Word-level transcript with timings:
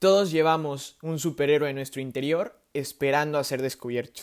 Todos 0.00 0.30
llevamos 0.30 0.96
un 1.02 1.18
superhéroe 1.18 1.70
en 1.70 1.74
nuestro 1.74 2.00
interior 2.00 2.62
esperando 2.72 3.36
a 3.36 3.42
ser 3.42 3.62
descubierto. 3.62 4.22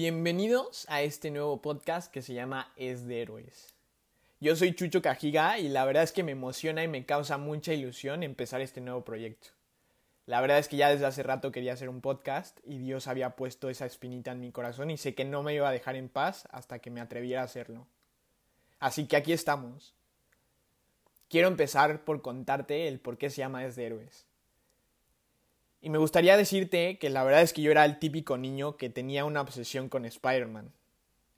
Bienvenidos 0.00 0.86
a 0.88 1.02
este 1.02 1.32
nuevo 1.32 1.60
podcast 1.60 2.12
que 2.12 2.22
se 2.22 2.32
llama 2.32 2.72
Es 2.76 3.08
de 3.08 3.20
Héroes. 3.20 3.74
Yo 4.38 4.54
soy 4.54 4.72
Chucho 4.72 5.02
Cajiga 5.02 5.58
y 5.58 5.68
la 5.68 5.84
verdad 5.84 6.04
es 6.04 6.12
que 6.12 6.22
me 6.22 6.30
emociona 6.30 6.84
y 6.84 6.86
me 6.86 7.04
causa 7.04 7.36
mucha 7.36 7.74
ilusión 7.74 8.22
empezar 8.22 8.60
este 8.60 8.80
nuevo 8.80 9.04
proyecto. 9.04 9.48
La 10.24 10.40
verdad 10.40 10.60
es 10.60 10.68
que 10.68 10.76
ya 10.76 10.90
desde 10.90 11.06
hace 11.06 11.24
rato 11.24 11.50
quería 11.50 11.72
hacer 11.72 11.88
un 11.88 12.00
podcast 12.00 12.60
y 12.62 12.78
Dios 12.78 13.08
había 13.08 13.30
puesto 13.30 13.70
esa 13.70 13.86
espinita 13.86 14.30
en 14.30 14.38
mi 14.38 14.52
corazón 14.52 14.92
y 14.92 14.98
sé 14.98 15.16
que 15.16 15.24
no 15.24 15.42
me 15.42 15.54
iba 15.54 15.68
a 15.68 15.72
dejar 15.72 15.96
en 15.96 16.08
paz 16.08 16.46
hasta 16.52 16.78
que 16.78 16.92
me 16.92 17.00
atreviera 17.00 17.40
a 17.40 17.46
hacerlo. 17.46 17.88
Así 18.78 19.08
que 19.08 19.16
aquí 19.16 19.32
estamos. 19.32 19.96
Quiero 21.28 21.48
empezar 21.48 22.04
por 22.04 22.22
contarte 22.22 22.86
el 22.86 23.00
por 23.00 23.18
qué 23.18 23.30
se 23.30 23.38
llama 23.38 23.64
Es 23.64 23.74
de 23.74 23.86
Héroes. 23.86 24.27
Y 25.80 25.90
me 25.90 25.98
gustaría 25.98 26.36
decirte 26.36 26.98
que 26.98 27.10
la 27.10 27.22
verdad 27.22 27.42
es 27.42 27.52
que 27.52 27.62
yo 27.62 27.70
era 27.70 27.84
el 27.84 27.98
típico 27.98 28.36
niño 28.36 28.76
que 28.76 28.90
tenía 28.90 29.24
una 29.24 29.40
obsesión 29.40 29.88
con 29.88 30.04
Spider-Man. 30.04 30.72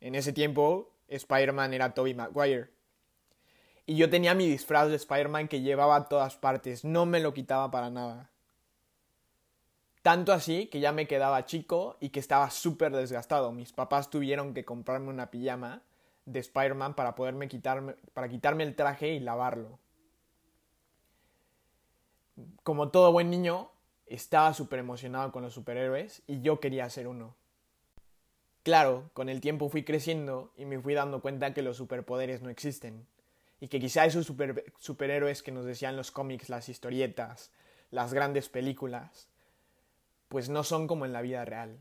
En 0.00 0.14
ese 0.14 0.32
tiempo, 0.32 0.92
Spider-Man 1.08 1.74
era 1.74 1.92
Tobey 1.92 2.14
Maguire. 2.14 2.70
Y 3.84 3.96
yo 3.96 4.09
tenía 4.09 4.34
mi 4.34 4.46
disfraz 4.46 4.88
de 4.88 4.96
Spider-Man 4.96 5.48
que 5.48 5.60
llevaba 5.60 5.96
a 5.96 6.09
todas 6.09 6.37
partes, 6.37 6.84
no 6.84 7.06
me 7.06 7.20
lo 7.20 7.34
quitaba 7.34 7.70
para 7.70 7.90
nada. 7.90 8.30
Tanto 10.02 10.32
así 10.32 10.66
que 10.68 10.80
ya 10.80 10.93
me 10.93 11.06
quedaba 11.06 11.45
chico 11.45 11.96
y 12.00 12.09
que 12.09 12.20
estaba 12.20 12.50
súper 12.50 12.93
desgastado. 12.93 13.52
Mis 13.52 13.72
papás 13.72 14.09
tuvieron 14.09 14.54
que 14.54 14.65
comprarme 14.65 15.10
una 15.10 15.30
pijama 15.30 15.82
de 16.24 16.40
Spider-Man 16.40 16.95
para 16.95 17.15
poderme 17.15 17.48
quitarme, 17.48 17.95
para 18.15 18.28
quitarme 18.28 18.65
el 18.65 18.74
traje 18.74 19.09
y 19.09 19.20
lavarlo. 19.20 19.78
Como 22.62 22.88
todo 22.88 23.12
buen 23.12 23.28
niño, 23.28 23.70
estaba 24.10 24.52
súper 24.54 24.80
emocionado 24.80 25.30
con 25.30 25.42
los 25.42 25.54
superhéroes 25.54 26.22
y 26.26 26.42
yo 26.42 26.58
quería 26.58 26.90
ser 26.90 27.06
uno. 27.06 27.36
Claro, 28.64 29.08
con 29.14 29.28
el 29.28 29.40
tiempo 29.40 29.68
fui 29.68 29.84
creciendo 29.84 30.52
y 30.56 30.64
me 30.64 30.80
fui 30.80 30.94
dando 30.94 31.22
cuenta 31.22 31.54
que 31.54 31.62
los 31.62 31.76
superpoderes 31.76 32.42
no 32.42 32.50
existen. 32.50 33.06
Y 33.60 33.68
que 33.68 33.78
quizá 33.78 34.04
esos 34.04 34.26
superhéroes 34.26 35.42
que 35.42 35.52
nos 35.52 35.64
decían 35.64 35.96
los 35.96 36.10
cómics, 36.10 36.48
las 36.48 36.68
historietas, 36.68 37.52
las 37.90 38.12
grandes 38.12 38.48
películas, 38.48 39.28
pues 40.28 40.48
no 40.48 40.64
son 40.64 40.88
como 40.88 41.04
en 41.04 41.12
la 41.12 41.22
vida 41.22 41.44
real. 41.44 41.78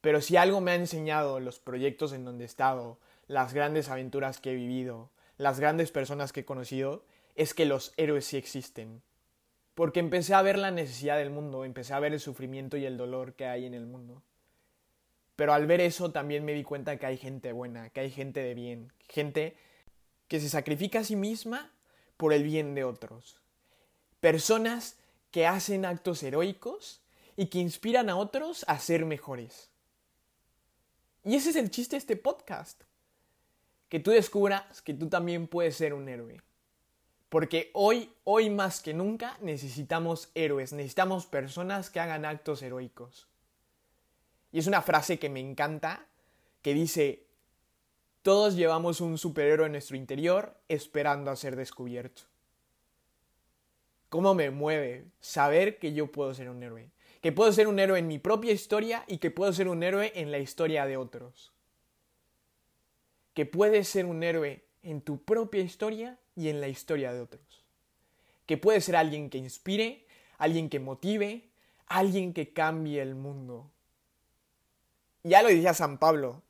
Pero 0.00 0.20
si 0.20 0.36
algo 0.36 0.60
me 0.60 0.72
ha 0.72 0.74
enseñado 0.76 1.38
los 1.38 1.60
proyectos 1.60 2.12
en 2.12 2.24
donde 2.24 2.44
he 2.44 2.46
estado, 2.46 2.98
las 3.28 3.54
grandes 3.54 3.88
aventuras 3.88 4.40
que 4.40 4.50
he 4.50 4.54
vivido, 4.54 5.10
las 5.38 5.60
grandes 5.60 5.92
personas 5.92 6.32
que 6.32 6.40
he 6.40 6.44
conocido, 6.44 7.04
es 7.36 7.54
que 7.54 7.66
los 7.66 7.92
héroes 7.96 8.24
sí 8.24 8.36
existen 8.36 9.02
porque 9.74 10.00
empecé 10.00 10.34
a 10.34 10.42
ver 10.42 10.58
la 10.58 10.70
necesidad 10.70 11.18
del 11.18 11.30
mundo, 11.30 11.64
empecé 11.64 11.94
a 11.94 12.00
ver 12.00 12.12
el 12.12 12.20
sufrimiento 12.20 12.76
y 12.76 12.86
el 12.86 12.96
dolor 12.96 13.34
que 13.34 13.46
hay 13.46 13.66
en 13.66 13.74
el 13.74 13.86
mundo. 13.86 14.22
Pero 15.36 15.52
al 15.52 15.66
ver 15.66 15.80
eso 15.80 16.12
también 16.12 16.44
me 16.44 16.52
di 16.52 16.62
cuenta 16.62 16.96
que 16.96 17.06
hay 17.06 17.16
gente 17.16 17.52
buena, 17.52 17.90
que 17.90 18.00
hay 18.00 18.10
gente 18.10 18.40
de 18.40 18.54
bien, 18.54 18.92
gente 19.08 19.56
que 20.28 20.40
se 20.40 20.48
sacrifica 20.48 21.00
a 21.00 21.04
sí 21.04 21.16
misma 21.16 21.72
por 22.16 22.32
el 22.32 22.44
bien 22.44 22.74
de 22.74 22.84
otros. 22.84 23.40
Personas 24.20 24.96
que 25.30 25.46
hacen 25.46 25.84
actos 25.84 26.22
heroicos 26.22 27.02
y 27.36 27.46
que 27.46 27.58
inspiran 27.58 28.08
a 28.08 28.16
otros 28.16 28.64
a 28.68 28.78
ser 28.78 29.04
mejores. 29.04 29.70
Y 31.24 31.34
ese 31.34 31.50
es 31.50 31.56
el 31.56 31.70
chiste 31.70 31.96
de 31.96 31.98
este 31.98 32.16
podcast. 32.16 32.82
Que 33.88 33.98
tú 33.98 34.12
descubras 34.12 34.82
que 34.82 34.94
tú 34.94 35.08
también 35.08 35.48
puedes 35.48 35.76
ser 35.76 35.94
un 35.94 36.08
héroe. 36.08 36.40
Porque 37.28 37.70
hoy, 37.74 38.12
hoy 38.24 38.50
más 38.50 38.80
que 38.80 38.94
nunca 38.94 39.36
necesitamos 39.40 40.30
héroes, 40.34 40.72
necesitamos 40.72 41.26
personas 41.26 41.90
que 41.90 42.00
hagan 42.00 42.24
actos 42.24 42.62
heroicos. 42.62 43.28
Y 44.52 44.58
es 44.58 44.66
una 44.66 44.82
frase 44.82 45.18
que 45.18 45.28
me 45.28 45.40
encanta, 45.40 46.06
que 46.62 46.74
dice, 46.74 47.26
todos 48.22 48.56
llevamos 48.56 49.00
un 49.00 49.18
superhéroe 49.18 49.66
en 49.66 49.72
nuestro 49.72 49.96
interior 49.96 50.56
esperando 50.68 51.30
a 51.30 51.36
ser 51.36 51.56
descubierto. 51.56 52.22
¿Cómo 54.08 54.32
me 54.32 54.50
mueve 54.50 55.06
saber 55.20 55.78
que 55.78 55.92
yo 55.92 56.12
puedo 56.12 56.32
ser 56.32 56.48
un 56.48 56.62
héroe? 56.62 56.88
Que 57.20 57.32
puedo 57.32 57.52
ser 57.52 57.66
un 57.68 57.78
héroe 57.80 57.98
en 57.98 58.06
mi 58.06 58.18
propia 58.18 58.52
historia 58.52 59.04
y 59.08 59.18
que 59.18 59.30
puedo 59.30 59.52
ser 59.52 59.68
un 59.68 59.82
héroe 59.82 60.12
en 60.14 60.30
la 60.30 60.38
historia 60.38 60.86
de 60.86 60.96
otros. 60.96 61.52
Que 63.34 63.44
puedes 63.44 63.88
ser 63.88 64.06
un 64.06 64.22
héroe 64.22 64.63
en 64.84 65.00
tu 65.00 65.22
propia 65.22 65.62
historia 65.62 66.18
y 66.36 66.48
en 66.48 66.60
la 66.60 66.68
historia 66.68 67.12
de 67.12 67.22
otros. 67.22 67.64
Que 68.46 68.56
puede 68.56 68.80
ser 68.80 68.96
alguien 68.96 69.30
que 69.30 69.38
inspire, 69.38 70.06
alguien 70.38 70.68
que 70.68 70.78
motive, 70.78 71.48
alguien 71.86 72.32
que 72.32 72.52
cambie 72.52 73.00
el 73.00 73.14
mundo. 73.14 73.70
Ya 75.22 75.42
lo 75.42 75.48
decía 75.48 75.74
San 75.74 75.98
Pablo 75.98 76.42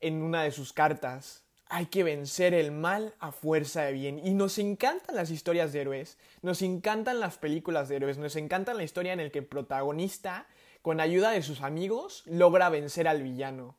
en 0.00 0.22
una 0.22 0.44
de 0.44 0.52
sus 0.52 0.72
cartas. 0.72 1.42
Hay 1.66 1.86
que 1.86 2.04
vencer 2.04 2.54
el 2.54 2.70
mal 2.70 3.14
a 3.18 3.32
fuerza 3.32 3.82
de 3.82 3.92
bien. 3.92 4.20
Y 4.24 4.34
nos 4.34 4.58
encantan 4.58 5.16
las 5.16 5.30
historias 5.30 5.72
de 5.72 5.80
héroes, 5.80 6.18
nos 6.42 6.62
encantan 6.62 7.18
las 7.18 7.38
películas 7.38 7.88
de 7.88 7.96
héroes, 7.96 8.18
nos 8.18 8.36
encanta 8.36 8.74
la 8.74 8.84
historia 8.84 9.14
en 9.14 9.24
la 9.24 9.30
que 9.30 9.40
el 9.40 9.46
protagonista, 9.46 10.46
con 10.82 11.00
ayuda 11.00 11.30
de 11.30 11.42
sus 11.42 11.62
amigos, 11.62 12.22
logra 12.26 12.68
vencer 12.68 13.08
al 13.08 13.22
villano 13.22 13.74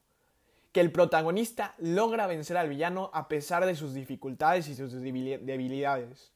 que 0.76 0.82
el 0.82 0.92
protagonista 0.92 1.74
logra 1.78 2.28
vencer 2.28 2.58
al 2.58 2.68
villano 2.68 3.10
a 3.14 3.30
pesar 3.30 3.66
de 3.66 3.78
sus 3.78 3.94
dificultades 3.94 4.68
y 4.68 4.76
sus 4.76 4.92
debilidades. 4.92 6.34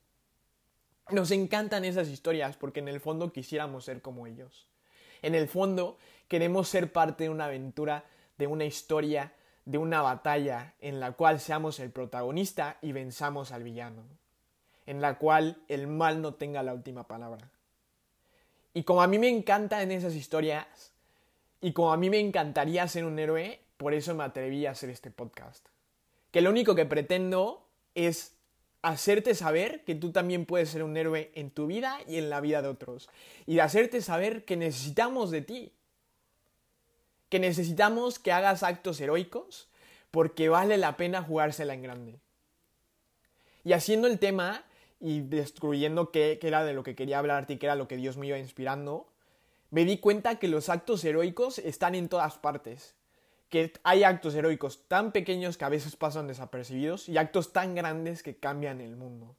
Nos 1.09 1.31
encantan 1.31 1.83
esas 1.83 2.07
historias 2.07 2.55
porque 2.55 2.79
en 2.79 2.87
el 2.87 3.01
fondo 3.01 3.33
quisiéramos 3.33 3.83
ser 3.83 4.01
como 4.01 4.27
ellos. 4.27 4.69
En 5.21 5.35
el 5.35 5.49
fondo 5.49 5.97
queremos 6.29 6.69
ser 6.69 6.93
parte 6.93 7.25
de 7.25 7.29
una 7.29 7.47
aventura, 7.47 8.05
de 8.37 8.47
una 8.47 8.63
historia, 8.63 9.33
de 9.65 9.77
una 9.77 10.01
batalla 10.01 10.73
en 10.79 11.01
la 11.01 11.11
cual 11.11 11.41
seamos 11.41 11.77
el 11.81 11.91
protagonista 11.91 12.77
y 12.81 12.93
venzamos 12.93 13.51
al 13.51 13.63
villano. 13.63 14.03
En 14.85 15.01
la 15.01 15.17
cual 15.17 15.57
el 15.67 15.87
mal 15.87 16.21
no 16.21 16.35
tenga 16.35 16.63
la 16.63 16.73
última 16.73 17.05
palabra. 17.05 17.49
Y 18.73 18.83
como 18.83 19.01
a 19.01 19.07
mí 19.07 19.19
me 19.19 19.27
encantan 19.27 19.91
esas 19.91 20.15
historias, 20.15 20.93
y 21.59 21.73
como 21.73 21.91
a 21.91 21.97
mí 21.97 22.09
me 22.09 22.19
encantaría 22.19 22.87
ser 22.87 23.03
un 23.03 23.19
héroe, 23.19 23.59
por 23.79 23.93
eso 23.93 24.13
me 24.13 24.25
atreví 24.25 24.65
a 24.65 24.71
hacer 24.71 24.89
este 24.89 25.09
podcast. 25.09 25.65
Que 26.31 26.41
lo 26.41 26.49
único 26.49 26.75
que 26.75 26.85
pretendo 26.85 27.65
es 27.95 28.35
hacerte 28.81 29.33
saber 29.35 29.85
que 29.85 29.95
tú 29.95 30.11
también 30.11 30.45
puedes 30.45 30.69
ser 30.69 30.83
un 30.83 30.97
héroe 30.97 31.31
en 31.33 31.49
tu 31.49 31.65
vida 31.65 31.97
y 32.05 32.17
en 32.17 32.29
la 32.29 32.41
vida 32.41 32.61
de 32.61 32.67
otros. 32.67 33.09
Y 33.45 33.55
de 33.55 33.61
hacerte 33.61 34.01
saber 34.01 34.43
que 34.43 34.57
necesitamos 34.57 35.31
de 35.31 35.43
ti. 35.43 35.71
Que 37.29 37.39
necesitamos 37.39 38.19
que 38.19 38.33
hagas 38.33 38.63
actos 38.63 38.99
heroicos 38.99 39.69
porque 40.11 40.49
vale 40.49 40.75
la 40.75 40.97
pena 40.97 41.23
jugársela 41.23 41.73
en 41.73 41.81
grande. 41.81 42.19
Y 43.63 43.71
haciendo 43.71 44.09
el 44.09 44.19
tema 44.19 44.65
y 44.99 45.21
destruyendo 45.21 46.11
qué, 46.11 46.37
era 46.41 46.65
de 46.65 46.73
lo 46.73 46.83
que 46.83 46.95
quería 46.95 47.19
hablarte 47.19 47.53
y 47.53 47.57
qué 47.57 47.67
era 47.67 47.75
lo 47.75 47.87
que 47.87 47.95
Dios 47.95 48.17
me 48.17 48.27
iba 48.27 48.37
inspirando, 48.37 49.07
me 49.71 49.85
di 49.85 49.99
cuenta 49.99 50.37
que 50.37 50.49
los 50.49 50.67
actos 50.67 51.05
heroicos 51.05 51.59
están 51.59 51.95
en 51.95 52.09
todas 52.09 52.37
partes 52.37 52.98
que 53.49 53.73
hay 53.83 54.03
actos 54.03 54.35
heroicos 54.35 54.87
tan 54.87 55.11
pequeños 55.11 55.57
que 55.57 55.65
a 55.65 55.69
veces 55.69 55.95
pasan 55.95 56.27
desapercibidos 56.27 57.09
y 57.09 57.17
actos 57.17 57.51
tan 57.51 57.75
grandes 57.75 58.23
que 58.23 58.35
cambian 58.35 58.79
el 58.79 58.95
mundo. 58.95 59.35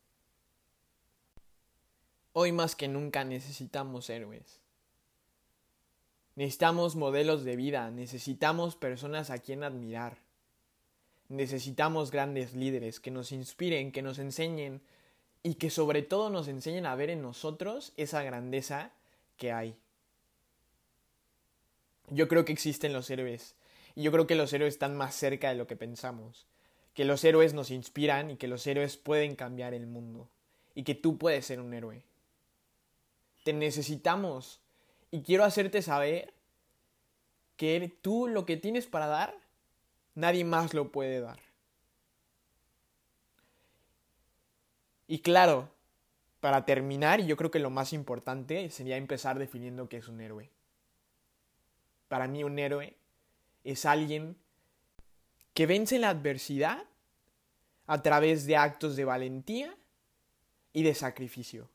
Hoy 2.33 2.53
más 2.53 2.77
que 2.77 2.89
nunca 2.89 3.25
necesitamos 3.25 4.11
héroes. 4.11 4.61
Necesitamos 6.35 6.97
modelos 6.97 7.45
de 7.45 7.57
vida, 7.57 7.91
necesitamos 7.91 8.77
personas 8.77 9.31
a 9.31 9.39
quien 9.39 9.63
admirar. 9.63 10.19
Necesitamos 11.29 12.11
grandes 12.11 12.55
líderes 12.55 12.99
que 12.99 13.11
nos 13.13 13.31
inspiren, 13.31 13.93
que 13.93 14.03
nos 14.03 14.19
enseñen 14.19 14.81
y 15.43 15.55
que 15.55 15.71
sobre 15.71 16.03
todo 16.03 16.31
nos 16.31 16.49
enseñen 16.49 16.87
a 16.87 16.95
ver 16.97 17.11
en 17.11 17.23
nosotros 17.23 17.93
esa 17.97 18.23
grandeza 18.23 18.91
que 19.37 19.53
hay. 19.53 19.77
Yo 22.09 22.27
creo 22.27 22.45
que 22.45 22.53
existen 22.53 22.93
los 22.93 23.09
héroes 23.11 23.55
y 23.95 24.03
yo 24.03 24.13
creo 24.13 24.27
que 24.27 24.35
los 24.35 24.53
héroes 24.53 24.75
están 24.75 24.97
más 24.97 25.15
cerca 25.15 25.49
de 25.49 25.57
lo 25.57 25.67
que 25.67 25.77
pensamos. 25.77 26.47
Que 26.95 27.05
los 27.05 27.23
héroes 27.25 27.55
nos 27.55 27.71
inspiran 27.71 28.31
y 28.31 28.37
que 28.37 28.49
los 28.49 28.67
héroes 28.67 28.97
pueden 28.97 29.37
cambiar 29.37 29.75
el 29.75 29.87
mundo. 29.87 30.29
Y 30.75 30.83
que 30.83 30.95
tú 30.95 31.19
puedes 31.19 31.47
ser 31.47 31.61
un 31.61 31.75
héroe. 31.75 32.03
Te 33.45 33.53
necesitamos. 33.53 34.61
Y 35.11 35.23
quiero 35.23 35.45
hacerte 35.45 35.83
saber 35.83 36.33
que 37.57 37.97
tú 38.03 38.27
lo 38.27 38.47
que 38.47 38.57
tienes 38.57 38.87
para 38.87 39.07
dar 39.07 39.35
Nadie 40.15 40.45
más 40.45 40.75
lo 40.75 40.91
puede 40.91 41.21
dar. 41.21 41.39
Y 45.07 45.21
claro, 45.21 45.71
para 46.41 46.65
terminar, 46.65 47.23
yo 47.23 47.37
creo 47.37 47.51
que 47.51 47.59
lo 47.59 47.71
más 47.71 47.93
importante 47.93 48.71
sería 48.71 48.97
empezar 48.97 49.39
definiendo 49.39 49.89
qué 49.89 49.99
es 49.99 50.09
un 50.09 50.21
héroe. 50.21 50.51
Para 52.09 52.29
mí 52.29 52.45
un 52.45 52.59
héroe 52.59 52.97
es 53.65 53.85
alguien 53.85 54.37
que 55.55 55.67
vence 55.67 55.99
la 55.99 56.11
adversidad 56.11 56.85
a 57.87 58.03
través 58.03 58.47
de 58.47 58.57
actos 58.57 58.97
de 58.97 59.05
valentía 59.05 59.77
y 60.73 60.83
de 60.83 60.95
sacrificio. 60.95 61.69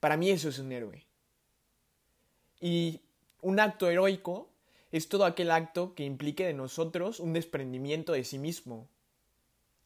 Para 0.00 0.16
mí 0.16 0.30
eso 0.30 0.48
es 0.48 0.58
un 0.58 0.72
héroe. 0.72 1.06
Y 2.60 3.02
un 3.42 3.60
acto 3.60 3.90
heroico 3.90 4.48
es 4.90 5.08
todo 5.08 5.24
aquel 5.24 5.50
acto 5.50 5.94
que 5.94 6.04
implique 6.04 6.46
de 6.46 6.54
nosotros 6.54 7.20
un 7.20 7.32
desprendimiento 7.32 8.12
de 8.12 8.24
sí 8.24 8.38
mismo. 8.38 8.88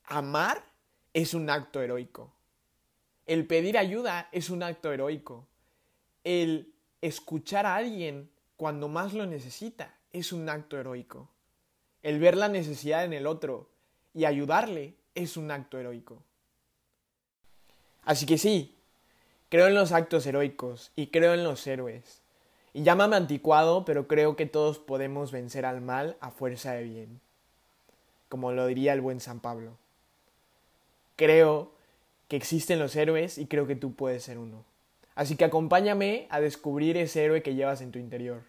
Amar 0.05 0.65
es 1.13 1.35
un 1.35 1.51
acto 1.51 1.83
heroico. 1.83 2.33
El 3.27 3.47
pedir 3.47 3.77
ayuda 3.77 4.29
es 4.33 4.51
un 4.51 4.63
acto 4.63 4.93
heroico. 4.93 5.47
El 6.25 6.73
escuchar 7.01 7.67
a 7.67 7.77
alguien 7.77 8.31
cuando 8.57 8.89
más 8.89 9.13
lo 9.13 9.27
necesita 9.27 9.98
es 10.13 10.33
un 10.33 10.49
acto 10.49 10.79
heroico. 10.79 11.29
El 12.03 12.19
ver 12.19 12.37
la 12.37 12.49
necesidad 12.49 13.05
en 13.05 13.13
el 13.13 13.27
otro 13.27 13.69
y 14.15 14.25
ayudarle 14.25 14.95
es 15.15 15.37
un 15.37 15.51
acto 15.51 15.79
heroico. 15.79 16.23
Así 18.03 18.25
que 18.25 18.39
sí, 18.39 18.77
creo 19.49 19.67
en 19.67 19.75
los 19.75 19.93
actos 19.93 20.27
heroicos 20.27 20.93
y 20.97 21.09
creo 21.09 21.35
en 21.35 21.45
los 21.45 21.67
héroes. 21.67 22.23
Y 22.73 22.83
llámame 22.83 23.17
anticuado, 23.17 23.85
pero 23.85 24.07
creo 24.07 24.37
que 24.37 24.47
todos 24.47 24.79
podemos 24.79 25.33
vencer 25.33 25.67
al 25.67 25.81
mal 25.81 26.17
a 26.21 26.31
fuerza 26.31 26.73
de 26.73 26.85
bien, 26.85 27.21
como 28.29 28.53
lo 28.53 28.67
diría 28.67 28.93
el 28.93 29.01
buen 29.01 29.21
San 29.21 29.41
Pablo. 29.41 29.77
Creo 31.17 31.73
que 32.29 32.37
existen 32.37 32.79
los 32.79 32.95
héroes 32.95 33.39
y 33.39 33.47
creo 33.47 33.67
que 33.67 33.75
tú 33.75 33.95
puedes 33.95 34.23
ser 34.23 34.39
uno. 34.39 34.65
Así 35.15 35.35
que 35.35 35.45
acompáñame 35.45 36.29
a 36.31 36.41
descubrir 36.41 36.97
ese 36.97 37.25
héroe 37.25 37.43
que 37.43 37.55
llevas 37.55 37.81
en 37.81 37.91
tu 37.91 37.99
interior, 37.99 38.43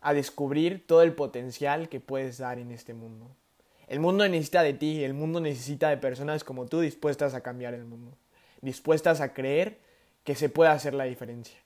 a 0.00 0.14
descubrir 0.14 0.86
todo 0.86 1.02
el 1.02 1.12
potencial 1.12 1.88
que 1.88 2.00
puedes 2.00 2.38
dar 2.38 2.58
en 2.58 2.72
este 2.72 2.94
mundo. 2.94 3.30
El 3.86 4.00
mundo 4.00 4.26
necesita 4.28 4.62
de 4.62 4.72
ti, 4.72 5.02
el 5.04 5.14
mundo 5.14 5.40
necesita 5.40 5.88
de 5.90 5.96
personas 5.96 6.44
como 6.44 6.66
tú 6.66 6.80
dispuestas 6.80 7.34
a 7.34 7.42
cambiar 7.42 7.74
el 7.74 7.84
mundo, 7.84 8.16
dispuestas 8.60 9.20
a 9.20 9.34
creer 9.34 9.78
que 10.24 10.34
se 10.34 10.48
puede 10.48 10.70
hacer 10.70 10.94
la 10.94 11.04
diferencia. 11.04 11.58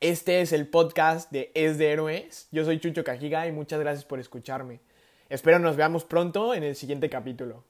Este 0.00 0.40
es 0.40 0.52
el 0.52 0.68
podcast 0.68 1.30
de 1.32 1.50
Es 1.54 1.78
de 1.78 1.90
Héroes. 1.90 2.48
Yo 2.52 2.64
soy 2.64 2.78
Chucho 2.78 3.04
Cajiga 3.04 3.46
y 3.46 3.52
muchas 3.52 3.80
gracias 3.80 4.04
por 4.04 4.20
escucharme. 4.20 4.80
Espero 5.28 5.58
nos 5.58 5.76
veamos 5.76 6.04
pronto 6.04 6.54
en 6.54 6.62
el 6.62 6.76
siguiente 6.76 7.10
capítulo. 7.10 7.64